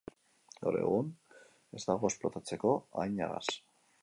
Gaur 0.63 0.77
egun 0.79 1.11
ez 1.81 1.83
dago 1.91 2.13
esplotatzeko 2.13 2.75
haina 3.05 3.31
gas. 3.37 3.57